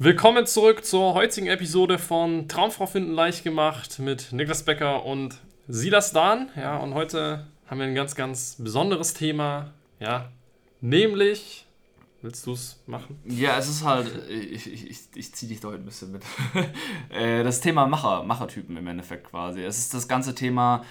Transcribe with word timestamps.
Willkommen 0.00 0.46
zurück 0.46 0.84
zur 0.84 1.14
heutigen 1.14 1.48
Episode 1.48 1.98
von 1.98 2.46
Traumfrau 2.46 2.86
finden 2.86 3.14
leicht 3.14 3.42
gemacht 3.42 3.98
mit 3.98 4.30
Niklas 4.30 4.64
Becker 4.64 5.04
und 5.04 5.40
Silas 5.66 6.12
Dahn. 6.12 6.50
Ja, 6.54 6.76
und 6.76 6.94
heute 6.94 7.48
haben 7.66 7.80
wir 7.80 7.86
ein 7.88 7.96
ganz, 7.96 8.14
ganz 8.14 8.54
besonderes 8.60 9.14
Thema. 9.14 9.72
Ja, 9.98 10.30
nämlich. 10.80 11.66
Willst 12.22 12.46
du 12.46 12.52
es 12.52 12.80
machen? 12.86 13.18
Ja, 13.24 13.58
es 13.58 13.68
ist 13.68 13.82
halt, 13.82 14.08
ich, 14.28 14.72
ich, 14.72 15.08
ich, 15.16 15.34
ziehe 15.34 15.50
dich 15.50 15.58
da 15.58 15.66
heute 15.66 15.78
ein 15.78 15.84
bisschen 15.84 16.12
mit. 16.12 16.22
Äh, 17.10 17.42
das 17.42 17.60
Thema 17.60 17.88
Macher, 17.88 18.22
Machertypen 18.22 18.76
im 18.76 18.86
Endeffekt 18.86 19.24
quasi. 19.24 19.64
Es 19.64 19.78
ist 19.78 19.94
das 19.94 20.06
ganze 20.06 20.32
Thema, 20.32 20.84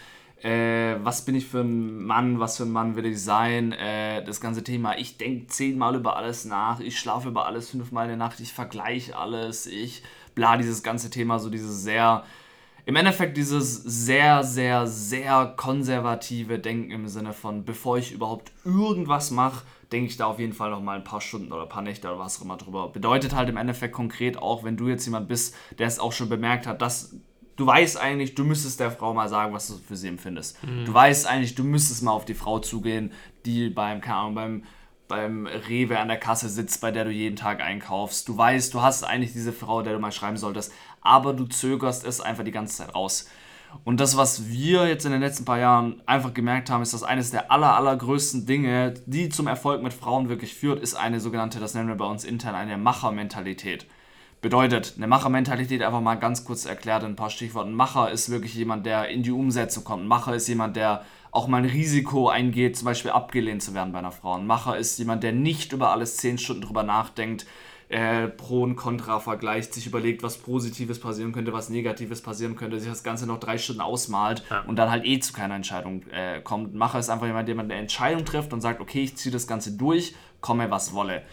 äh, 0.43 0.95
was 1.03 1.25
bin 1.25 1.35
ich 1.35 1.47
für 1.47 1.61
ein 1.61 2.03
Mann, 2.03 2.39
was 2.39 2.57
für 2.57 2.63
ein 2.63 2.71
Mann 2.71 2.95
will 2.95 3.05
ich 3.05 3.21
sein, 3.21 3.71
äh, 3.71 4.23
das 4.23 4.39
ganze 4.39 4.63
Thema, 4.63 4.97
ich 4.97 5.17
denke 5.17 5.47
zehnmal 5.47 5.95
über 5.95 6.15
alles 6.15 6.45
nach, 6.45 6.79
ich 6.79 6.99
schlafe 6.99 7.29
über 7.29 7.47
alles 7.47 7.69
fünfmal 7.69 8.05
in 8.05 8.09
der 8.09 8.17
Nacht, 8.17 8.39
ich 8.39 8.53
vergleiche 8.53 9.17
alles, 9.17 9.65
ich 9.65 10.03
bla, 10.35 10.57
dieses 10.57 10.83
ganze 10.83 11.09
Thema, 11.09 11.39
so 11.39 11.49
dieses 11.49 11.81
sehr, 11.83 12.23
im 12.85 12.95
Endeffekt 12.95 13.35
dieses 13.35 13.75
sehr, 13.83 14.43
sehr, 14.43 14.85
sehr 14.85 15.53
konservative 15.57 16.59
Denken 16.59 16.91
im 16.91 17.07
Sinne 17.07 17.33
von, 17.33 17.65
bevor 17.65 17.97
ich 17.97 18.11
überhaupt 18.11 18.51
irgendwas 18.63 19.31
mache, 19.31 19.65
denke 19.91 20.09
ich 20.09 20.17
da 20.17 20.25
auf 20.25 20.39
jeden 20.39 20.53
Fall 20.53 20.69
noch 20.69 20.81
mal 20.81 20.97
ein 20.97 21.03
paar 21.03 21.21
Stunden 21.21 21.51
oder 21.51 21.63
ein 21.63 21.69
paar 21.69 21.81
Nächte 21.81 22.07
oder 22.07 22.19
was 22.19 22.39
auch 22.39 22.45
immer 22.45 22.57
drüber. 22.57 22.89
Bedeutet 22.89 23.33
halt 23.33 23.49
im 23.49 23.57
Endeffekt 23.57 23.93
konkret 23.93 24.37
auch, 24.37 24.63
wenn 24.63 24.77
du 24.77 24.87
jetzt 24.87 25.05
jemand 25.05 25.27
bist, 25.27 25.55
der 25.79 25.87
es 25.87 25.99
auch 25.99 26.11
schon 26.11 26.29
bemerkt 26.29 26.67
hat, 26.67 26.81
dass 26.81 27.15
du 27.57 27.65
weißt 27.65 27.97
eigentlich, 27.97 28.35
du 28.35 28.45
müsstest 28.45 28.79
der 28.79 28.91
Frau 28.91 29.13
mal 29.13 29.27
sagen, 29.27 29.53
was 29.53 29.67
du 29.67 29.73
für 29.75 29.97
sie 29.97 30.07
empfindest. 30.07 30.63
Mhm. 30.63 30.85
Du 30.85 30.93
weißt 30.93 31.27
eigentlich, 31.27 31.55
du 31.55 31.63
müsstest 31.63 32.03
mal 32.03 32.11
auf 32.11 32.23
die 32.23 32.33
Frau 32.33 32.59
zugehen, 32.59 33.11
die 33.45 33.69
beim, 33.69 33.99
keine 33.99 34.17
Ahnung, 34.17 34.35
beim, 34.35 34.63
beim 35.09 35.47
Rewe 35.47 35.99
an 35.99 36.07
der 36.07 36.17
Kasse 36.17 36.47
sitzt, 36.47 36.79
bei 36.79 36.91
der 36.91 37.03
du 37.03 37.11
jeden 37.11 37.35
Tag 37.35 37.61
einkaufst. 37.61 38.27
Du 38.29 38.37
weißt, 38.37 38.73
du 38.73 38.81
hast 38.81 39.03
eigentlich 39.03 39.33
diese 39.33 39.51
Frau, 39.51 39.81
der 39.81 39.93
du 39.93 39.99
mal 39.99 40.11
schreiben 40.11 40.37
solltest, 40.37 40.71
aber 41.01 41.33
du 41.33 41.45
zögerst 41.45 42.05
es 42.05 42.21
einfach 42.21 42.43
die 42.43 42.51
ganze 42.51 42.77
Zeit 42.77 42.95
raus. 42.95 43.27
Und 43.83 43.99
das, 43.99 44.15
was 44.15 44.47
wir 44.47 44.87
jetzt 44.87 45.05
in 45.05 45.11
den 45.11 45.19
letzten 45.19 45.43
paar 45.43 45.59
Jahren 45.59 46.01
einfach 46.05 46.33
gemerkt 46.33 46.69
haben, 46.69 46.81
ist, 46.81 46.93
dass 46.93 47.03
eines 47.03 47.31
der 47.31 47.51
aller, 47.51 47.75
allergrößten 47.75 48.45
Dinge, 48.45 48.93
die 49.05 49.29
zum 49.29 49.47
Erfolg 49.47 49.83
mit 49.83 49.93
Frauen 49.93 50.29
wirklich 50.29 50.53
führt, 50.53 50.81
ist 50.81 50.95
eine 50.95 51.19
sogenannte, 51.19 51.59
das 51.59 51.73
nennen 51.73 51.89
wir 51.89 51.95
bei 51.95 52.05
uns 52.05 52.23
intern, 52.23 52.55
eine 52.55 52.77
Machermentalität. 52.77 53.85
Bedeutet, 54.41 54.93
eine 54.97 55.07
Machermentalität 55.07 55.81
einfach 55.81 56.01
mal 56.01 56.15
ganz 56.15 56.45
kurz 56.45 56.65
erklärt 56.65 57.03
in 57.03 57.09
ein 57.09 57.15
paar 57.15 57.31
Stichworten. 57.31 57.73
Macher 57.73 58.11
ist 58.11 58.29
wirklich 58.29 58.53
jemand, 58.53 58.85
der 58.85 59.09
in 59.09 59.23
die 59.23 59.31
Umsetzung 59.31 59.83
kommt. 59.83 60.07
Macher 60.07 60.35
ist 60.35 60.47
jemand, 60.47 60.75
der 60.75 61.03
auch 61.31 61.47
mal 61.47 61.57
ein 61.57 61.69
Risiko 61.69 62.29
eingeht, 62.29 62.77
zum 62.77 62.85
Beispiel 62.85 63.11
abgelehnt 63.11 63.63
zu 63.63 63.73
werden 63.73 63.93
bei 63.93 63.99
einer 63.99 64.11
Frau. 64.11 64.35
Ein 64.35 64.45
Macher 64.45 64.77
ist 64.77 64.97
jemand, 64.99 65.23
der 65.23 65.31
nicht 65.31 65.73
über 65.73 65.91
alles 65.91 66.17
zehn 66.17 66.37
Stunden 66.37 66.61
drüber 66.61 66.83
nachdenkt, 66.83 67.47
äh, 67.89 68.27
Pro 68.27 68.63
und 68.63 68.75
Contra 68.75 69.19
vergleicht, 69.19 69.73
sich 69.73 69.87
überlegt, 69.87 70.21
was 70.21 70.37
Positives 70.37 70.99
passieren 70.99 71.31
könnte, 71.31 71.53
was 71.53 71.69
Negatives 71.69 72.21
passieren 72.21 72.55
könnte, 72.55 72.79
sich 72.79 72.89
das 72.89 73.03
Ganze 73.03 73.25
noch 73.27 73.39
drei 73.39 73.57
Stunden 73.57 73.81
ausmalt 73.81 74.43
ja. 74.49 74.61
und 74.61 74.75
dann 74.75 74.91
halt 74.91 75.05
eh 75.05 75.19
zu 75.19 75.33
keiner 75.33 75.55
Entscheidung 75.55 76.03
äh, 76.11 76.41
kommt. 76.41 76.75
Macher 76.75 76.99
ist 76.99 77.09
einfach 77.09 77.27
jemand, 77.27 77.47
der 77.47 77.57
eine 77.57 77.73
Entscheidung 77.75 78.25
trifft 78.25 78.51
und 78.51 78.61
sagt, 78.61 78.81
okay, 78.81 79.03
ich 79.03 79.15
ziehe 79.15 79.31
das 79.31 79.47
Ganze 79.47 79.71
durch, 79.71 80.15
komme 80.41 80.69
was 80.69 80.93
wolle. 80.93 81.23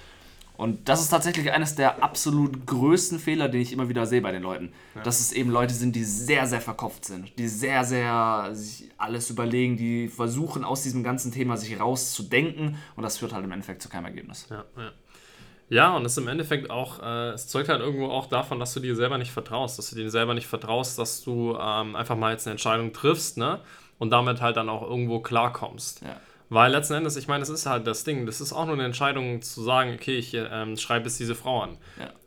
Und 0.56 0.88
das 0.88 1.00
ist 1.00 1.08
tatsächlich 1.08 1.50
eines 1.50 1.74
der 1.74 2.02
absolut 2.02 2.66
größten 2.66 3.18
Fehler, 3.18 3.48
den 3.48 3.60
ich 3.60 3.72
immer 3.72 3.88
wieder 3.88 4.06
sehe 4.06 4.20
bei 4.20 4.30
den 4.30 4.42
Leuten. 4.42 4.72
Ja. 4.94 5.02
Dass 5.02 5.20
es 5.20 5.32
eben 5.32 5.50
Leute 5.50 5.74
sind, 5.74 5.96
die 5.96 6.04
sehr, 6.04 6.46
sehr 6.46 6.60
verkopft 6.60 7.04
sind, 7.04 7.36
die 7.38 7.48
sehr, 7.48 7.82
sehr 7.84 8.50
sich 8.52 8.90
alles 8.96 9.30
überlegen, 9.30 9.76
die 9.76 10.08
versuchen 10.08 10.64
aus 10.64 10.84
diesem 10.84 11.02
ganzen 11.02 11.32
Thema 11.32 11.56
sich 11.56 11.80
rauszudenken 11.80 12.76
und 12.94 13.02
das 13.02 13.18
führt 13.18 13.32
halt 13.32 13.44
im 13.44 13.50
Endeffekt 13.50 13.82
zu 13.82 13.88
keinem 13.88 14.06
Ergebnis. 14.06 14.46
Ja, 14.48 14.64
ja. 14.76 14.92
Ja, 15.70 15.96
und 15.96 16.04
es 16.04 16.12
ist 16.12 16.18
im 16.18 16.28
Endeffekt 16.28 16.70
auch, 16.70 17.02
äh, 17.02 17.30
es 17.30 17.48
zeugt 17.48 17.68
halt 17.68 17.80
irgendwo 17.80 18.08
auch 18.08 18.26
davon, 18.26 18.60
dass 18.60 18.74
du 18.74 18.80
dir 18.80 18.94
selber 18.94 19.18
nicht 19.18 19.32
vertraust, 19.32 19.78
dass 19.78 19.90
du 19.90 19.96
dir 19.96 20.10
selber 20.10 20.34
nicht 20.34 20.46
vertraust, 20.46 20.98
dass 20.98 21.22
du 21.22 21.56
ähm, 21.58 21.96
einfach 21.96 22.16
mal 22.16 22.32
jetzt 22.32 22.46
eine 22.46 22.52
Entscheidung 22.52 22.92
triffst, 22.92 23.38
ne? 23.38 23.60
Und 23.98 24.10
damit 24.10 24.40
halt 24.40 24.56
dann 24.56 24.68
auch 24.68 24.82
irgendwo 24.82 25.20
klarkommst. 25.20 26.02
Ja. 26.02 26.16
Weil 26.50 26.72
letzten 26.72 26.94
Endes, 26.94 27.16
ich 27.16 27.26
meine, 27.26 27.42
es 27.42 27.48
ist 27.48 27.66
halt 27.66 27.86
das 27.86 28.04
Ding, 28.04 28.26
das 28.26 28.40
ist 28.40 28.52
auch 28.52 28.66
nur 28.66 28.74
eine 28.74 28.84
Entscheidung 28.84 29.42
zu 29.42 29.62
sagen, 29.62 29.94
okay, 29.94 30.16
ich 30.16 30.34
ähm, 30.34 30.76
schreibe 30.76 31.06
jetzt 31.06 31.18
diese 31.18 31.34
Frau 31.34 31.62
an. 31.62 31.78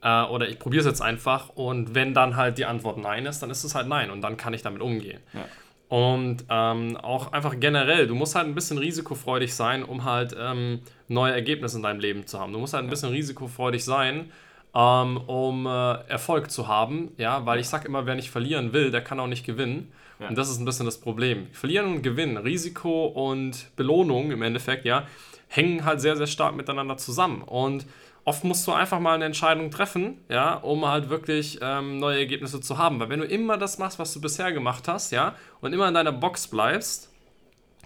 Ja. 0.02 0.26
Äh, 0.26 0.30
oder 0.30 0.50
ich 0.50 0.60
probiere 0.60 0.82
es 0.82 0.88
jetzt 0.88 1.02
einfach 1.02 1.50
und 1.50 1.96
wenn 1.96 2.14
dann 2.14 2.36
halt 2.36 2.58
die 2.58 2.66
Antwort 2.66 2.98
Nein 2.98 3.26
ist, 3.26 3.40
dann 3.40 3.50
ist 3.50 3.64
es 3.64 3.76
halt 3.76 3.88
Nein 3.88 4.10
und 4.10 4.22
dann 4.22 4.36
kann 4.38 4.54
ich 4.54 4.64
damit 4.64 4.82
umgehen. 4.82 5.22
Ja. 5.34 5.46
Und 5.90 6.44
ähm, 6.50 6.98
auch 6.98 7.32
einfach 7.32 7.58
generell, 7.60 8.08
du 8.08 8.16
musst 8.16 8.36
halt 8.36 8.48
ein 8.48 8.56
bisschen 8.56 8.78
risikofreudig 8.78 9.54
sein, 9.54 9.84
um 9.84 10.04
halt 10.04 10.36
ähm, 10.38 10.82
neue 11.08 11.32
Ergebnisse 11.32 11.78
in 11.78 11.84
deinem 11.84 12.02
Leben 12.02 12.28
zu 12.28 12.40
haben. 12.40 12.52
Du 12.52 12.60
musst 12.60 12.74
halt 12.74 12.84
ein 12.84 12.90
bisschen 12.90 13.10
risikofreudig 13.10 13.86
sein, 13.86 14.32
ähm, 14.76 15.18
um 15.18 15.66
äh, 15.66 15.94
Erfolg 16.08 16.52
zu 16.52 16.68
haben. 16.68 17.12
Ja, 17.18 17.46
weil 17.46 17.60
ich 17.60 17.68
sag 17.68 17.86
immer, 17.86 18.06
wer 18.06 18.16
nicht 18.16 18.30
verlieren 18.30 18.74
will, 18.74 18.92
der 18.92 19.02
kann 19.02 19.20
auch 19.20 19.28
nicht 19.28 19.46
gewinnen. 19.46 19.92
Ja. 20.20 20.30
Und 20.30 20.38
das 20.38 20.50
ist 20.50 20.60
ein 20.60 20.66
bisschen 20.66 20.86
das 20.86 21.00
Problem. 21.00 21.48
Verlieren 21.52 21.88
und 21.88 22.02
Gewinnen, 22.02 22.38
Risiko 22.38 23.06
und 23.06 23.76
Belohnung 23.76 24.32
im 24.32 24.42
Endeffekt, 24.42 24.86
ja, 24.86 25.06
hängen 25.48 25.86
halt 25.86 26.02
sehr, 26.02 26.18
sehr 26.18 26.28
stark 26.28 26.56
miteinander 26.56 26.98
zusammen. 26.98 27.42
Und 27.44 27.86
oft 28.26 28.44
musst 28.44 28.68
du 28.68 28.74
einfach 28.74 29.00
mal 29.00 29.16
eine 29.16 29.26
Entscheidung 29.26 29.72
treffen, 29.72 30.18
ja, 30.28 30.56
um 30.56 30.88
halt 30.88 31.10
wirklich 31.10 31.60
ähm, 31.62 32.00
neue 32.00 32.20
Ergebnisse 32.20 32.60
zu 32.60 32.78
haben. 32.78 33.00
Weil 33.00 33.10
wenn 33.10 33.20
du 33.20 33.26
immer 33.26 33.58
das 33.58 33.78
machst, 33.78 34.00
was 34.00 34.14
du 34.14 34.20
bisher 34.20 34.52
gemacht 34.52 34.88
hast, 34.88 35.12
ja, 35.12 35.36
und 35.62 35.72
immer 35.72 35.88
in 35.88 35.94
deiner 35.94 36.12
Box 36.12 36.48
bleibst, 36.48 37.10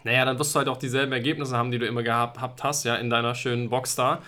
naja, 0.04 0.26
dann 0.26 0.40
wirst 0.40 0.56
du 0.56 0.58
halt 0.58 0.68
auch 0.68 0.78
dieselben 0.78 1.12
Ergebnisse 1.12 1.56
haben, 1.56 1.72
die 1.72 1.78
du 1.78 1.86
immer 1.86 2.02
gehabt 2.02 2.64
hast, 2.64 2.86
ja, 2.86 2.96
in 2.96 3.10
deiner 3.10 3.36
schönen 3.36 3.70
Box 3.70 3.96
da. 3.96 4.22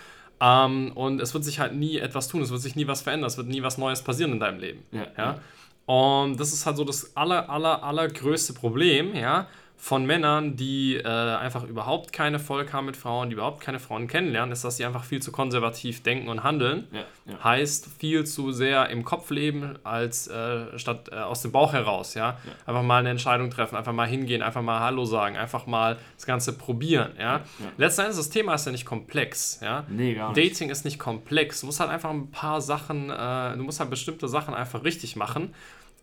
Ähm, 0.44 0.92
und 0.96 1.22
es 1.22 1.34
wird 1.34 1.46
sich 1.46 1.60
halt 1.60 1.74
nie 1.74 1.98
etwas 1.98 2.28
tun, 2.28 2.42
es 2.42 2.52
wird 2.52 2.62
sich 2.62 2.76
nie 2.76 2.86
was 2.86 3.02
verändern, 3.02 3.28
es 3.28 3.38
wird 3.38 3.48
nie 3.48 3.64
was 3.64 3.78
Neues 3.78 4.02
passieren 4.02 4.34
in 4.34 4.40
deinem 4.42 4.60
Leben. 4.60 4.84
Ja. 4.92 5.08
ja? 5.18 5.40
Und 5.86 6.38
das 6.38 6.52
ist 6.52 6.66
halt 6.66 6.76
so 6.76 6.84
das 6.84 7.16
aller, 7.16 7.50
aller, 7.50 7.82
allergrößte 7.82 8.52
Problem, 8.52 9.16
ja, 9.16 9.48
von 9.84 10.06
Männern, 10.06 10.56
die 10.56 10.96
äh, 10.96 11.06
einfach 11.06 11.66
überhaupt 11.66 12.14
keinen 12.14 12.36
Erfolg 12.36 12.72
haben 12.72 12.86
mit 12.86 12.96
Frauen, 12.96 13.30
die 13.30 13.34
überhaupt 13.34 13.60
keine 13.60 13.80
Frauen 13.80 14.08
kennenlernen, 14.08 14.54
ist, 14.54 14.64
dass 14.64 14.78
sie 14.78 14.86
einfach 14.86 15.04
viel 15.04 15.22
zu 15.22 15.34
konservativ 15.34 16.02
denken 16.04 16.30
und 16.30 16.42
handeln. 16.42 16.88
Ja, 16.94 17.04
ja. 17.26 17.44
Heißt 17.44 17.90
viel 18.00 18.26
zu 18.26 18.54
sehr 18.54 18.90
im 18.92 19.04
Kopf 19.04 19.30
leben, 19.30 19.78
als 19.84 20.30
äh, 20.30 20.80
statt 20.80 21.10
äh, 21.12 21.16
aus 21.18 21.42
dem 21.42 21.52
Bauch 21.52 21.74
heraus, 21.74 22.14
ja? 22.14 22.40
ja? 22.46 22.52
Einfach 22.66 22.82
mal 22.82 23.00
eine 23.00 23.10
Entscheidung 23.10 23.50
treffen, 23.50 23.76
einfach 23.76 23.92
mal 23.92 24.08
hingehen, 24.08 24.42
einfach 24.42 24.62
mal 24.62 24.80
Hallo 24.80 25.04
sagen, 25.04 25.36
einfach 25.36 25.66
mal 25.66 25.98
das 26.16 26.26
Ganze 26.26 26.54
probieren, 26.54 27.12
ja. 27.20 27.42
Letzten 27.76 28.04
Endes, 28.04 28.16
das 28.16 28.30
Thema 28.30 28.54
ist 28.54 28.66
ja 28.66 28.72
nicht 28.72 28.86
komplex, 28.86 29.60
ja. 29.62 29.84
Nee, 29.90 30.14
gar 30.14 30.32
nicht. 30.32 30.52
Dating 30.52 30.70
ist 30.70 30.86
nicht 30.86 30.98
komplex. 30.98 31.60
Du 31.60 31.66
musst 31.66 31.82
halt 31.82 31.90
einfach 31.90 32.10
ein 32.10 32.32
paar 32.32 32.62
Sachen, 32.62 33.10
äh, 33.10 33.58
du 33.58 33.64
musst 33.64 33.82
halt 33.82 33.90
bestimmte 33.90 34.30
Sachen 34.30 34.54
einfach 34.54 34.86
richtig 34.86 35.18
machen. 35.18 35.54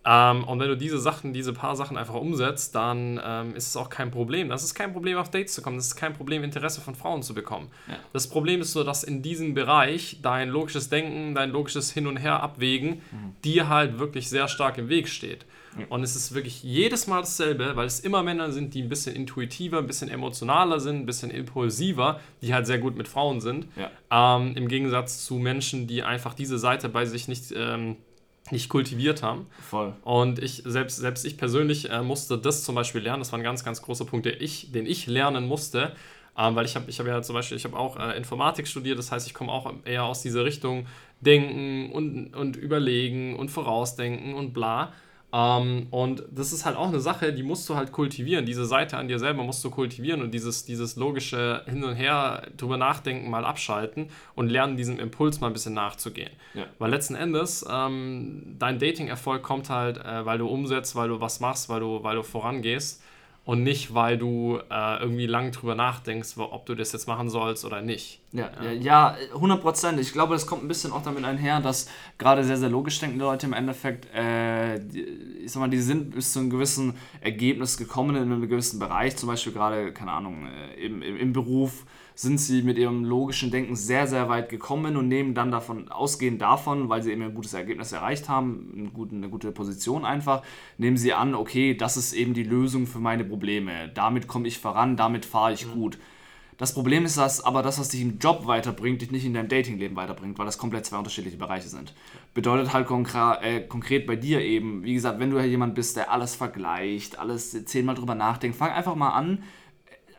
Ähm, 0.05 0.45
und 0.45 0.59
wenn 0.61 0.69
du 0.69 0.77
diese 0.77 0.99
Sachen, 0.99 1.33
diese 1.35 1.53
paar 1.53 1.77
Sachen 1.77 1.99
einfach 1.99 2.15
umsetzt, 2.15 2.75
dann 2.75 3.21
ähm, 3.23 3.55
ist 3.55 3.69
es 3.69 3.77
auch 3.77 3.91
kein 3.91 4.11
Problem. 4.11 4.49
Das 4.49 4.65
ist 4.65 4.75
kein 4.75 4.93
Problem, 4.93 5.19
auf 5.19 5.31
Dates 5.31 5.55
zu 5.55 5.63
kommen. 5.63 5.77
Das 5.77 5.89
ist 5.89 5.97
kein 5.97 6.15
Problem, 6.15 6.43
Interesse 6.43 6.81
von 6.81 6.95
Frauen 6.95 7.23
zu 7.23 7.35
bekommen. 7.35 7.69
Ja. 7.87 7.97
Das 8.13 8.27
Problem 8.27 8.63
ist 8.63 8.73
so, 8.73 8.83
dass 8.83 9.05
in 9.05 9.21
diesem 9.21 9.53
Bereich 9.53 10.19
dein 10.23 10.49
logisches 10.49 10.89
Denken, 10.89 11.35
dein 11.35 11.51
logisches 11.51 11.93
Hin 11.93 12.07
und 12.07 12.17
Her 12.17 12.43
abwägen, 12.43 13.03
mhm. 13.11 13.35
dir 13.45 13.69
halt 13.69 13.99
wirklich 13.99 14.31
sehr 14.31 14.49
stark 14.49 14.79
im 14.79 14.89
Weg 14.89 15.09
steht. 15.09 15.45
Ja. 15.79 15.85
Und 15.89 16.03
es 16.03 16.17
ist 16.17 16.35
wirklich 16.35 16.63
jedes 16.63 17.07
Mal 17.07 17.21
dasselbe, 17.21 17.77
weil 17.77 17.87
es 17.87 18.01
immer 18.01 18.23
Männer 18.23 18.51
sind, 18.53 18.75
die 18.75 18.83
ein 18.83 18.89
bisschen 18.89 19.15
intuitiver, 19.15 19.79
ein 19.79 19.87
bisschen 19.87 20.09
emotionaler 20.09 20.81
sind, 20.81 20.97
ein 20.97 21.07
bisschen 21.07 21.31
impulsiver, 21.31 22.21
die 22.43 22.55
halt 22.55 22.67
sehr 22.67 22.79
gut 22.79 22.97
mit 22.97 23.07
Frauen 23.07 23.41
sind. 23.41 23.67
Ja. 23.77 24.37
Ähm, 24.39 24.57
Im 24.57 24.67
Gegensatz 24.67 25.25
zu 25.25 25.35
Menschen, 25.35 25.87
die 25.87 26.03
einfach 26.03 26.35
diese 26.35 26.59
Seite 26.59 26.89
bei 26.89 27.05
sich 27.05 27.29
nicht 27.29 27.53
ähm, 27.55 27.97
nicht 28.53 28.69
kultiviert 28.69 29.23
haben. 29.23 29.47
Voll. 29.69 29.95
Und 30.03 30.39
ich, 30.39 30.63
selbst, 30.65 30.97
selbst 30.97 31.25
ich 31.25 31.37
persönlich 31.37 31.91
äh, 31.91 32.03
musste 32.03 32.39
das 32.39 32.65
zum 32.65 32.75
Beispiel 32.75 33.01
lernen. 33.01 33.21
Das 33.21 33.33
war 33.33 33.39
ein 33.39 33.45
ganz, 33.45 33.65
ganz 33.65 33.83
großer 33.83 34.05
Punkt, 34.05 34.27
der 34.27 34.41
ich, 34.41 34.73
den 34.73 34.87
ich 34.87 35.07
lernen 35.07 35.47
musste. 35.47 35.93
Ähm, 36.39 36.55
weil 36.55 36.65
ich 36.65 36.77
habe 36.77 36.89
ich 36.89 36.99
hab 36.99 37.07
ja 37.07 37.21
zum 37.23 37.35
Beispiel, 37.35 37.57
ich 37.57 37.65
habe 37.65 37.77
auch 37.77 37.99
äh, 37.99 38.17
Informatik 38.17 38.67
studiert, 38.67 38.99
das 38.99 39.11
heißt, 39.11 39.27
ich 39.27 39.35
komme 39.35 39.51
auch 39.51 39.73
eher 39.85 40.05
aus 40.05 40.23
dieser 40.23 40.45
Richtung 40.45 40.87
denken 41.21 41.91
und, 41.93 42.35
und 42.35 42.57
überlegen 42.57 43.37
und 43.37 43.51
vorausdenken 43.51 44.35
und 44.35 44.53
bla. 44.53 44.93
Ähm, 45.33 45.87
und 45.91 46.25
das 46.31 46.53
ist 46.53 46.65
halt 46.65 46.77
auch 46.77 46.89
eine 46.89 47.01
Sache, 47.01 47.33
die 47.33 47.43
musst 47.43 47.69
du 47.69 47.77
halt 47.77 47.93
kultivieren. 47.93 48.47
Diese 48.47 48.65
Seite 48.65 48.97
an 48.97 49.09
dir 49.09 49.19
selber 49.19 49.45
musst 49.45 49.65
du 49.65 49.71
kultivieren 49.71 50.23
und 50.23 50.33
dieses, 50.33 50.65
dieses 50.65 50.97
logische 50.97 51.63
Hin 51.67 51.85
und 51.85 51.95
Her 51.95 52.49
drüber 52.57 52.77
nachdenken 52.77 53.31
mal 53.31 53.45
abschalten 53.45 54.09
und 54.35 54.49
lernen, 54.49 54.77
diesem 54.77 54.99
Impuls 54.99 55.41
mal 55.41 55.47
ein 55.47 55.53
bisschen 55.53 55.75
nachzugehen. 55.75 56.31
Ja. 56.55 56.65
Weil 56.79 56.91
letzten 56.91 57.15
Endes, 57.15 57.65
ähm, 57.71 58.57
dein 58.59 58.79
Dating-Erfolg 58.79 59.43
kommt 59.43 59.71
halt, 59.71 59.99
äh, 59.99 60.27
weil 60.27 60.39
du 60.39 60.49
umsetzt, 60.49 60.97
weil 60.97 61.09
du 61.09 61.21
was 61.21 61.41
machst, 61.41 61.69
weil 61.69 61.81
du, 61.81 62.03
weil 62.03 62.17
du 62.17 62.23
vorangehst 62.23 63.03
und 63.45 63.63
nicht, 63.63 63.95
weil 63.95 64.19
du 64.19 64.61
äh, 64.71 65.01
irgendwie 65.01 65.27
lang 65.27 65.53
drüber 65.53 65.75
nachdenkst, 65.75 66.37
ob 66.39 66.67
du 66.67 66.75
das 66.75 66.93
jetzt 66.93 67.09
machen 67.09 67.29
sollst 67.29 67.65
oder 67.65 67.81
nicht. 67.81 68.21
Ja, 68.33 68.49
ja, 68.63 68.71
ja, 68.71 69.17
100 69.35 69.61
Prozent. 69.61 69.99
Ich 69.99 70.13
glaube, 70.13 70.35
das 70.35 70.47
kommt 70.47 70.63
ein 70.63 70.69
bisschen 70.69 70.93
auch 70.93 71.03
damit 71.03 71.25
einher, 71.25 71.61
dass 71.61 71.89
gerade 72.17 72.45
sehr, 72.45 72.57
sehr 72.57 72.69
logisch 72.69 73.01
denkende 73.01 73.25
Leute 73.25 73.47
im 73.47 73.53
Endeffekt, 73.53 74.07
äh, 74.15 74.77
ich 74.77 75.51
sag 75.51 75.59
mal, 75.59 75.69
die 75.69 75.81
sind 75.81 76.13
bis 76.13 76.33
zu 76.33 76.39
einem 76.39 76.51
gewissen 76.51 76.95
Ergebnis 77.21 77.77
gekommen 77.77 78.15
in 78.15 78.23
einem 78.23 78.49
gewissen 78.49 78.79
Bereich, 78.79 79.17
zum 79.17 79.29
Beispiel 79.29 79.53
gerade, 79.53 79.93
keine 79.93 80.13
Ahnung, 80.13 80.47
äh, 80.47 80.87
im, 80.87 81.03
im, 81.03 81.17
im 81.17 81.33
Beruf 81.33 81.85
sind 82.15 82.39
sie 82.39 82.63
mit 82.63 82.79
ihrem 82.79 83.05
logischen 83.05 83.51
Denken 83.51 83.75
sehr, 83.75 84.07
sehr 84.07 84.29
weit 84.29 84.49
gekommen 84.49 84.97
und 84.97 85.09
nehmen 85.09 85.35
dann 85.35 85.51
davon, 85.51 85.91
ausgehend 85.91 86.41
davon, 86.41 86.89
weil 86.89 87.03
sie 87.03 87.11
eben 87.11 87.23
ein 87.23 87.35
gutes 87.35 87.55
Ergebnis 87.55 87.91
erreicht 87.91 88.29
haben, 88.29 88.73
eine 88.77 88.91
gute, 88.91 89.17
eine 89.17 89.29
gute 89.29 89.51
Position 89.51 90.05
einfach, 90.05 90.43
nehmen 90.79 90.99
sie 90.99 91.15
an, 91.15 91.35
okay, 91.35 91.75
das 91.75 91.97
ist 91.97 92.13
eben 92.13 92.35
die 92.35 92.45
Lösung 92.45 92.87
für 92.87 92.99
meine 93.01 93.25
Probleme. 93.25 93.91
Damit 93.95 94.29
komme 94.29 94.47
ich 94.47 94.59
voran, 94.59 94.97
damit 94.97 95.25
fahre 95.25 95.53
ich 95.53 95.67
mhm. 95.67 95.73
gut. 95.73 95.99
Das 96.61 96.75
Problem 96.75 97.07
ist, 97.07 97.17
dass 97.17 97.43
aber 97.43 97.63
das, 97.63 97.79
was 97.81 97.89
dich 97.89 98.03
im 98.03 98.19
Job 98.19 98.47
weiterbringt, 98.47 99.01
dich 99.01 99.11
nicht 99.11 99.25
in 99.25 99.33
deinem 99.33 99.49
Datingleben 99.49 99.97
weiterbringt, 99.97 100.39
weil 100.39 100.45
das 100.45 100.59
komplett 100.59 100.85
zwei 100.85 100.99
unterschiedliche 100.99 101.39
Bereiche 101.39 101.69
sind. 101.69 101.95
Bedeutet 102.35 102.75
halt 102.75 102.87
äh, 103.41 103.61
konkret 103.61 104.07
bei 104.07 104.15
dir 104.15 104.43
eben, 104.43 104.85
wie 104.85 104.93
gesagt, 104.93 105.21
wenn 105.21 105.31
du 105.31 105.39
ja 105.39 105.45
jemand 105.45 105.75
bist, 105.75 105.97
der 105.97 106.13
alles 106.13 106.35
vergleicht, 106.35 107.19
alles 107.19 107.65
zehnmal 107.65 107.95
drüber 107.95 108.15
nachdenkt, 108.15 108.59
fang 108.59 108.73
einfach 108.73 108.95
mal 108.95 109.09
an, 109.09 109.43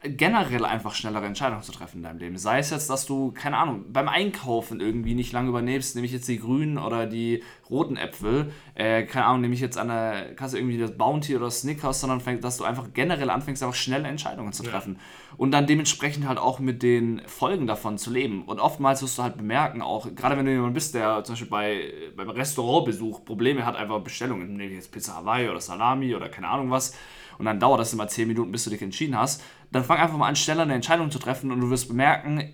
generell 0.03 0.65
einfach 0.65 0.95
schnellere 0.95 1.25
Entscheidungen 1.25 1.61
zu 1.61 1.71
treffen 1.71 1.97
in 1.97 2.03
deinem 2.03 2.17
Leben. 2.17 2.37
Sei 2.37 2.57
es 2.57 2.71
jetzt, 2.71 2.89
dass 2.89 3.05
du, 3.05 3.31
keine 3.31 3.57
Ahnung, 3.57 3.85
beim 3.89 4.07
Einkaufen 4.07 4.79
irgendwie 4.79 5.13
nicht 5.13 5.31
lange 5.31 5.49
übernehmst, 5.49 5.93
nämlich 5.93 6.11
jetzt 6.11 6.27
die 6.27 6.39
grünen 6.39 6.79
oder 6.79 7.05
die 7.05 7.43
roten 7.69 7.97
Äpfel, 7.97 8.51
äh, 8.73 9.03
keine 9.03 9.25
Ahnung, 9.25 9.41
nämlich 9.41 9.59
jetzt 9.59 9.77
an 9.77 9.89
der 9.89 10.33
Kasse 10.35 10.57
irgendwie 10.57 10.79
das 10.79 10.97
Bounty 10.97 11.35
oder 11.35 11.51
Snickers, 11.51 12.01
sondern 12.01 12.19
fängst, 12.19 12.43
dass 12.43 12.57
du 12.57 12.63
einfach 12.63 12.87
generell 12.95 13.29
anfängst, 13.29 13.61
einfach 13.61 13.75
schnelle 13.75 14.07
Entscheidungen 14.07 14.53
zu 14.53 14.63
treffen. 14.63 14.95
Ja. 14.95 15.35
Und 15.37 15.51
dann 15.51 15.67
dementsprechend 15.67 16.27
halt 16.27 16.39
auch 16.39 16.57
mit 16.57 16.81
den 16.81 17.21
Folgen 17.27 17.67
davon 17.67 17.99
zu 17.99 18.09
leben. 18.11 18.43
Und 18.45 18.59
oftmals 18.59 19.03
wirst 19.03 19.19
du 19.19 19.23
halt 19.23 19.37
bemerken, 19.37 19.83
auch 19.83 20.07
gerade 20.15 20.35
wenn 20.35 20.45
du 20.45 20.51
jemand 20.51 20.73
bist, 20.73 20.95
der 20.95 21.23
zum 21.23 21.33
Beispiel 21.33 21.49
bei, 21.49 21.93
beim 22.17 22.29
Restaurantbesuch 22.31 23.23
Probleme 23.23 23.67
hat, 23.67 23.75
einfach 23.75 23.99
Bestellungen, 23.99 24.57
nämlich 24.57 24.77
jetzt 24.77 24.91
Pizza 24.91 25.17
Hawaii 25.17 25.47
oder 25.47 25.61
Salami 25.61 26.15
oder 26.15 26.27
keine 26.27 26.47
Ahnung 26.47 26.71
was, 26.71 26.97
und 27.41 27.45
dann 27.45 27.59
dauert 27.59 27.79
das 27.79 27.91
immer 27.91 28.07
10 28.07 28.27
Minuten, 28.27 28.51
bis 28.51 28.65
du 28.65 28.69
dich 28.69 28.83
entschieden 28.83 29.17
hast, 29.17 29.41
dann 29.71 29.83
fang 29.83 29.99
einfach 29.99 30.17
mal 30.17 30.27
an, 30.27 30.35
schneller 30.35 30.63
eine 30.63 30.73
Entscheidung 30.75 31.11
zu 31.11 31.19
treffen 31.19 31.51
und 31.51 31.61
du 31.61 31.69
wirst 31.69 31.87
bemerken, 31.87 32.53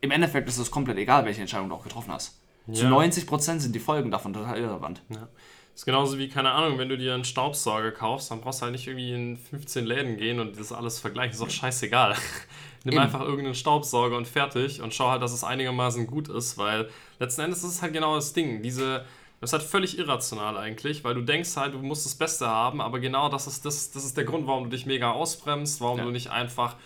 im 0.00 0.10
Endeffekt 0.10 0.48
ist 0.48 0.58
es 0.58 0.70
komplett 0.70 0.98
egal, 0.98 1.24
welche 1.24 1.40
Entscheidung 1.40 1.68
du 1.68 1.74
auch 1.74 1.84
getroffen 1.84 2.12
hast. 2.12 2.40
Ja. 2.66 2.74
Zu 2.74 2.86
90% 2.86 3.60
sind 3.60 3.74
die 3.74 3.80
Folgen 3.80 4.10
davon 4.10 4.32
total 4.32 4.58
irrelevant. 4.58 5.02
Ja. 5.08 5.28
Das 5.76 5.82
ist 5.82 5.84
genauso 5.84 6.18
wie, 6.18 6.28
keine 6.28 6.52
Ahnung, 6.52 6.78
wenn 6.78 6.88
du 6.88 6.96
dir 6.96 7.14
einen 7.14 7.24
Staubsauger 7.24 7.92
kaufst, 7.92 8.30
dann 8.30 8.40
brauchst 8.40 8.60
du 8.60 8.64
halt 8.64 8.72
nicht 8.72 8.86
irgendwie 8.86 9.12
in 9.12 9.36
15 9.36 9.84
Läden 9.84 10.16
gehen 10.16 10.40
und 10.40 10.58
das 10.58 10.72
alles 10.72 10.98
vergleichen. 10.98 11.32
Das 11.32 11.40
ist 11.40 11.46
auch 11.46 11.50
scheißegal. 11.50 12.14
Nimm 12.84 12.94
Eben. 12.94 13.02
einfach 13.02 13.20
irgendeinen 13.20 13.54
Staubsauger 13.54 14.16
und 14.16 14.26
fertig 14.26 14.80
und 14.80 14.94
schau 14.94 15.10
halt, 15.10 15.20
dass 15.20 15.32
es 15.32 15.44
einigermaßen 15.44 16.06
gut 16.06 16.28
ist, 16.28 16.56
weil 16.56 16.88
letzten 17.18 17.42
Endes 17.42 17.62
ist 17.62 17.72
es 17.72 17.82
halt 17.82 17.92
genau 17.92 18.14
das 18.14 18.32
Ding. 18.32 18.62
Diese, 18.62 19.04
das 19.40 19.50
ist 19.50 19.52
halt 19.52 19.62
völlig 19.62 19.98
irrational 19.98 20.56
eigentlich, 20.56 21.04
weil 21.04 21.14
du 21.14 21.20
denkst 21.20 21.56
halt, 21.56 21.74
du 21.74 21.78
musst 21.78 22.06
das 22.06 22.14
Beste 22.14 22.46
haben, 22.46 22.80
aber 22.80 23.00
genau 23.00 23.28
das 23.28 23.46
ist, 23.46 23.64
das, 23.64 23.90
das 23.90 24.04
ist 24.04 24.16
der 24.16 24.24
Grund, 24.24 24.46
warum 24.46 24.64
du 24.64 24.70
dich 24.70 24.86
mega 24.86 25.12
ausbremst, 25.12 25.80
warum 25.80 25.98
ja. 25.98 26.04
du 26.04 26.10
nicht 26.10 26.30
einfach 26.30 26.76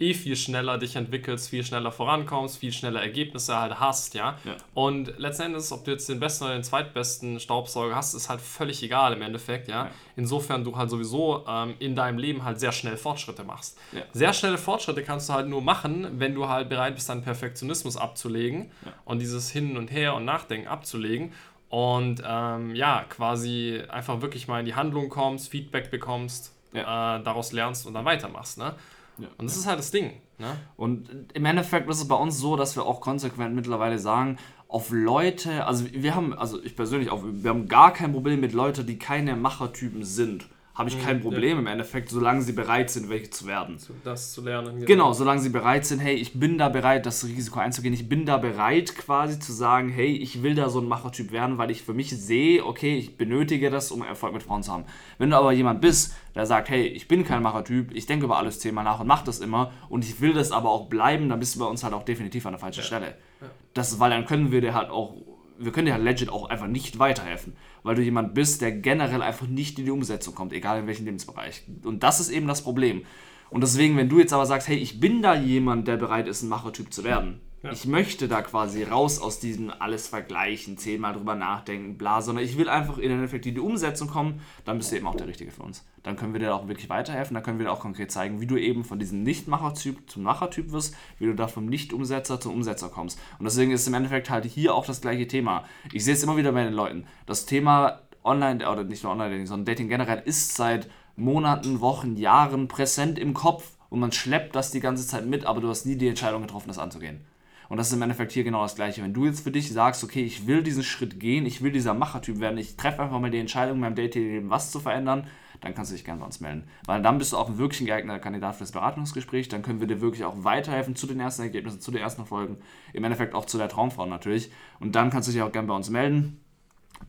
eh 0.00 0.14
viel 0.14 0.34
schneller 0.34 0.78
dich 0.78 0.96
entwickelst, 0.96 1.50
viel 1.50 1.64
schneller 1.64 1.92
vorankommst, 1.92 2.58
viel 2.58 2.72
schneller 2.72 3.02
Ergebnisse 3.02 3.56
halt 3.56 3.78
hast, 3.78 4.14
ja? 4.14 4.38
ja. 4.44 4.56
Und 4.72 5.18
letzten 5.18 5.42
Endes, 5.42 5.70
ob 5.72 5.84
du 5.84 5.90
jetzt 5.90 6.08
den 6.08 6.18
besten 6.18 6.44
oder 6.44 6.54
den 6.54 6.64
zweitbesten 6.64 7.38
Staubsauger 7.38 7.94
hast, 7.94 8.14
ist 8.14 8.30
halt 8.30 8.40
völlig 8.40 8.82
egal 8.82 9.12
im 9.12 9.22
Endeffekt, 9.22 9.68
ja. 9.68 9.84
ja. 9.84 9.90
Insofern 10.16 10.64
du 10.64 10.76
halt 10.76 10.90
sowieso 10.90 11.44
ähm, 11.46 11.74
in 11.78 11.94
deinem 11.94 12.18
Leben 12.18 12.44
halt 12.44 12.58
sehr 12.58 12.72
schnell 12.72 12.96
Fortschritte 12.96 13.44
machst. 13.44 13.78
Ja. 13.92 14.02
Sehr 14.12 14.32
schnelle 14.32 14.58
Fortschritte 14.58 15.02
kannst 15.02 15.28
du 15.28 15.34
halt 15.34 15.48
nur 15.48 15.60
machen, 15.60 16.18
wenn 16.18 16.34
du 16.34 16.48
halt 16.48 16.70
bereit 16.70 16.94
bist, 16.94 17.10
deinen 17.10 17.22
Perfektionismus 17.22 17.96
abzulegen 17.96 18.70
und 19.04 19.18
dieses 19.18 19.50
Hin 19.50 19.76
und 19.76 19.90
Her 19.90 20.14
und 20.14 20.24
Nachdenken 20.24 20.66
abzulegen 20.66 21.32
und 21.70 22.22
ähm, 22.26 22.74
ja, 22.74 23.04
quasi 23.08 23.80
einfach 23.88 24.20
wirklich 24.20 24.48
mal 24.48 24.60
in 24.60 24.66
die 24.66 24.74
Handlung 24.74 25.08
kommst, 25.08 25.48
Feedback 25.48 25.90
bekommst, 25.90 26.52
ja. 26.72 27.16
äh, 27.16 27.22
daraus 27.22 27.52
lernst 27.52 27.86
und 27.86 27.94
dann 27.94 28.04
weitermachst. 28.04 28.58
Ne? 28.58 28.74
Ja. 29.18 29.28
Und 29.38 29.46
das 29.46 29.56
ist 29.56 29.66
halt 29.66 29.78
das 29.78 29.92
Ding. 29.92 30.20
Ne? 30.38 30.56
Und 30.76 31.08
im 31.32 31.44
Endeffekt 31.44 31.88
ist 31.88 31.98
es 31.98 32.08
bei 32.08 32.16
uns 32.16 32.38
so, 32.38 32.56
dass 32.56 32.74
wir 32.74 32.84
auch 32.84 33.00
konsequent 33.00 33.54
mittlerweile 33.54 33.98
sagen, 33.98 34.36
auf 34.66 34.90
Leute, 34.90 35.64
also 35.64 35.84
wir 35.90 36.14
haben, 36.14 36.32
also 36.32 36.62
ich 36.62 36.74
persönlich 36.74 37.10
auch, 37.10 37.22
wir 37.24 37.50
haben 37.50 37.68
gar 37.68 37.92
kein 37.92 38.12
Problem 38.12 38.40
mit 38.40 38.52
Leuten, 38.52 38.86
die 38.86 38.98
keine 38.98 39.36
Machertypen 39.36 40.04
sind 40.04 40.48
habe 40.80 40.88
ich 40.88 40.98
kein 41.04 41.18
mhm, 41.18 41.22
Problem 41.22 41.52
ja. 41.52 41.58
im 41.58 41.66
Endeffekt, 41.66 42.08
solange 42.08 42.40
sie 42.40 42.52
bereit 42.52 42.88
sind, 42.88 43.10
welche 43.10 43.28
zu 43.28 43.46
werden. 43.46 43.76
Das 44.02 44.32
zu 44.32 44.40
lernen. 44.40 44.76
Genau. 44.76 44.86
genau, 44.86 45.12
solange 45.12 45.42
sie 45.42 45.50
bereit 45.50 45.84
sind, 45.84 46.00
hey, 46.00 46.14
ich 46.14 46.32
bin 46.32 46.56
da 46.56 46.70
bereit, 46.70 47.04
das 47.04 47.22
Risiko 47.22 47.60
einzugehen. 47.60 47.92
Ich 47.92 48.08
bin 48.08 48.24
da 48.24 48.38
bereit, 48.38 48.96
quasi 48.96 49.38
zu 49.38 49.52
sagen, 49.52 49.90
hey, 49.90 50.16
ich 50.16 50.42
will 50.42 50.54
da 50.54 50.70
so 50.70 50.80
ein 50.80 50.88
Machertyp 50.88 51.32
werden, 51.32 51.58
weil 51.58 51.70
ich 51.70 51.82
für 51.82 51.92
mich 51.92 52.10
sehe, 52.10 52.64
okay, 52.64 52.96
ich 52.96 53.18
benötige 53.18 53.68
das, 53.68 53.92
um 53.92 54.02
Erfolg 54.02 54.32
mit 54.32 54.42
Frauen 54.42 54.62
zu 54.62 54.72
haben. 54.72 54.84
Wenn 55.18 55.28
du 55.28 55.36
aber 55.36 55.52
jemand 55.52 55.82
bist, 55.82 56.14
der 56.34 56.46
sagt, 56.46 56.70
hey, 56.70 56.86
ich 56.86 57.06
bin 57.08 57.24
kein 57.24 57.42
Machertyp, 57.42 57.94
ich 57.94 58.06
denke 58.06 58.24
über 58.24 58.38
alles 58.38 58.58
zehnmal 58.58 58.84
nach 58.84 59.00
und 59.00 59.06
mache 59.06 59.26
das 59.26 59.38
immer 59.40 59.72
und 59.90 60.02
ich 60.06 60.22
will 60.22 60.32
das 60.32 60.50
aber 60.50 60.70
auch 60.70 60.88
bleiben, 60.88 61.28
dann 61.28 61.40
bist 61.40 61.56
du 61.56 61.60
bei 61.60 61.66
uns 61.66 61.84
halt 61.84 61.92
auch 61.92 62.04
definitiv 62.04 62.46
an 62.46 62.52
der 62.52 62.60
falschen 62.60 62.80
ja. 62.80 62.86
Stelle. 62.86 63.06
Ja. 63.42 63.48
Das, 63.74 64.00
weil 64.00 64.10
dann 64.10 64.24
können 64.24 64.50
wir 64.50 64.62
dir 64.62 64.72
halt 64.72 64.88
auch 64.88 65.14
wir 65.60 65.72
können 65.72 65.86
dir 65.86 65.92
halt 65.92 66.02
legit 66.02 66.30
auch 66.30 66.48
einfach 66.48 66.66
nicht 66.66 66.98
weiterhelfen, 66.98 67.54
weil 67.82 67.94
du 67.94 68.02
jemand 68.02 68.34
bist, 68.34 68.62
der 68.62 68.72
generell 68.72 69.20
einfach 69.20 69.46
nicht 69.46 69.78
in 69.78 69.84
die 69.84 69.90
Umsetzung 69.90 70.34
kommt, 70.34 70.52
egal 70.54 70.80
in 70.80 70.86
welchem 70.86 71.04
Lebensbereich. 71.04 71.64
Und 71.84 72.02
das 72.02 72.18
ist 72.18 72.30
eben 72.30 72.46
das 72.46 72.62
Problem. 72.62 73.02
Und 73.50 73.62
deswegen, 73.62 73.96
wenn 73.96 74.08
du 74.08 74.18
jetzt 74.18 74.32
aber 74.32 74.46
sagst, 74.46 74.68
hey, 74.68 74.76
ich 74.76 75.00
bin 75.00 75.22
da 75.22 75.34
jemand, 75.34 75.86
der 75.86 75.96
bereit 75.96 76.28
ist, 76.28 76.42
ein 76.42 76.48
Machertyp 76.48 76.92
zu 76.92 77.04
werden, 77.04 77.40
ja. 77.62 77.72
Ich 77.72 77.86
möchte 77.86 78.26
da 78.26 78.40
quasi 78.42 78.84
raus 78.84 79.20
aus 79.20 79.38
diesem 79.38 79.70
alles 79.70 80.08
vergleichen, 80.08 80.78
zehnmal 80.78 81.12
drüber 81.12 81.34
nachdenken, 81.34 81.98
bla, 81.98 82.22
sondern 82.22 82.44
ich 82.44 82.56
will 82.56 82.68
einfach 82.68 82.98
in 82.98 83.10
Endeffekt 83.10 83.44
in 83.44 83.54
die 83.54 83.60
Umsetzung 83.60 84.08
kommen, 84.08 84.40
dann 84.64 84.78
bist 84.78 84.92
du 84.92 84.96
eben 84.96 85.06
auch 85.06 85.14
der 85.14 85.26
Richtige 85.26 85.50
für 85.50 85.62
uns. 85.62 85.84
Dann 86.02 86.16
können 86.16 86.32
wir 86.32 86.40
dir 86.40 86.54
auch 86.54 86.68
wirklich 86.68 86.88
weiterhelfen, 86.88 87.34
dann 87.34 87.42
können 87.42 87.58
wir 87.58 87.66
dir 87.66 87.72
auch 87.72 87.80
konkret 87.80 88.10
zeigen, 88.10 88.40
wie 88.40 88.46
du 88.46 88.56
eben 88.56 88.84
von 88.84 88.98
diesem 88.98 89.22
Nicht-Macher-Typ 89.22 90.10
zum 90.10 90.22
Macher-Typ 90.22 90.72
wirst, 90.72 90.96
wie 91.18 91.26
du 91.26 91.34
da 91.34 91.48
vom 91.48 91.66
Nicht-Umsetzer 91.66 92.40
zum 92.40 92.54
Umsetzer 92.54 92.88
kommst. 92.88 93.18
Und 93.38 93.44
deswegen 93.44 93.72
ist 93.72 93.86
im 93.86 93.94
Endeffekt 93.94 94.30
halt 94.30 94.46
hier 94.46 94.74
auch 94.74 94.86
das 94.86 95.00
gleiche 95.02 95.28
Thema. 95.28 95.64
Ich 95.92 96.04
sehe 96.04 96.14
es 96.14 96.22
immer 96.22 96.38
wieder 96.38 96.52
bei 96.52 96.64
den 96.64 96.72
Leuten. 96.72 97.06
Das 97.26 97.44
Thema 97.44 98.00
Online, 98.24 98.70
oder 98.70 98.84
nicht 98.84 99.02
nur 99.02 99.12
Online-Dating, 99.12 99.46
sondern 99.46 99.66
Dating 99.66 99.88
generell 99.88 100.22
ist 100.24 100.56
seit 100.56 100.88
Monaten, 101.16 101.80
Wochen, 101.80 102.16
Jahren 102.16 102.68
präsent 102.68 103.18
im 103.18 103.34
Kopf 103.34 103.76
und 103.90 104.00
man 104.00 104.12
schleppt 104.12 104.54
das 104.56 104.70
die 104.70 104.80
ganze 104.80 105.06
Zeit 105.06 105.26
mit, 105.26 105.44
aber 105.44 105.60
du 105.60 105.68
hast 105.68 105.84
nie 105.84 105.96
die 105.96 106.08
Entscheidung 106.08 106.42
getroffen, 106.42 106.68
das 106.68 106.78
anzugehen. 106.78 107.24
Und 107.70 107.76
das 107.76 107.86
ist 107.86 107.92
im 107.92 108.02
Endeffekt 108.02 108.32
hier 108.32 108.42
genau 108.42 108.62
das 108.62 108.74
Gleiche. 108.74 109.00
Wenn 109.00 109.14
du 109.14 109.24
jetzt 109.24 109.44
für 109.44 109.52
dich 109.52 109.72
sagst, 109.72 110.02
okay, 110.02 110.24
ich 110.24 110.48
will 110.48 110.64
diesen 110.64 110.82
Schritt 110.82 111.20
gehen, 111.20 111.46
ich 111.46 111.62
will 111.62 111.70
dieser 111.70 111.94
Machertyp 111.94 112.40
werden, 112.40 112.58
ich 112.58 112.76
treffe 112.76 113.00
einfach 113.00 113.20
mal 113.20 113.30
die 113.30 113.38
Entscheidung, 113.38 113.76
in 113.76 113.80
meinem 113.80 113.94
Dating-Leben 113.94 114.50
was 114.50 114.72
zu 114.72 114.80
verändern, 114.80 115.28
dann 115.60 115.72
kannst 115.72 115.92
du 115.92 115.94
dich 115.94 116.04
gerne 116.04 116.18
bei 116.18 116.26
uns 116.26 116.40
melden. 116.40 116.64
Weil 116.84 117.00
dann 117.00 117.18
bist 117.18 117.32
du 117.32 117.36
auch 117.36 117.58
wirklich 117.58 117.80
ein 117.82 117.86
geeigneter 117.86 118.18
Kandidat 118.18 118.56
für 118.56 118.64
das 118.64 118.72
Beratungsgespräch. 118.72 119.48
Dann 119.48 119.62
können 119.62 119.78
wir 119.78 119.86
dir 119.86 120.00
wirklich 120.00 120.24
auch 120.24 120.42
weiterhelfen 120.42 120.96
zu 120.96 121.06
den 121.06 121.20
ersten 121.20 121.42
Ergebnissen, 121.42 121.80
zu 121.80 121.92
den 121.92 122.00
ersten 122.00 122.26
Folgen. 122.26 122.56
Im 122.92 123.04
Endeffekt 123.04 123.36
auch 123.36 123.44
zu 123.44 123.56
der 123.56 123.68
Traumfrau 123.68 124.04
natürlich. 124.04 124.50
Und 124.80 124.96
dann 124.96 125.10
kannst 125.10 125.28
du 125.28 125.32
dich 125.32 125.42
auch 125.42 125.52
gerne 125.52 125.68
bei 125.68 125.74
uns 125.74 125.90
melden 125.90 126.40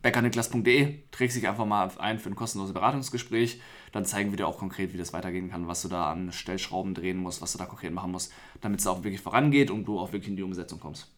beckerniklas.de, 0.02 1.00
trägst 1.12 1.38
dich 1.38 1.48
einfach 1.48 1.66
mal 1.66 1.92
ein 1.98 2.20
für 2.20 2.30
ein 2.30 2.36
kostenloses 2.36 2.74
Beratungsgespräch. 2.74 3.62
Dann 3.92 4.06
zeigen 4.06 4.32
wir 4.32 4.38
dir 4.38 4.48
auch 4.48 4.58
konkret, 4.58 4.94
wie 4.94 4.98
das 4.98 5.14
weitergehen 5.14 5.50
kann, 5.50 5.68
was 5.68 5.82
du 5.82 5.88
da 5.88 6.12
an 6.12 6.32
Stellschrauben 6.32 6.94
drehen 6.94 7.18
musst, 7.18 7.42
was 7.42 7.52
du 7.52 7.58
da 7.58 7.66
konkret 7.66 7.94
machen 7.94 8.12
musst, 8.12 8.34
damit 8.62 8.80
es 8.80 8.88
auch 8.88 9.04
wirklich 9.04 9.22
vorangeht 9.22 9.70
und 9.70 9.86
du 9.86 10.00
auch 10.00 10.12
wirklich 10.12 10.30
in 10.30 10.38
die 10.38 10.44
Umsetzung 10.44 10.80
kommst. 10.80 11.12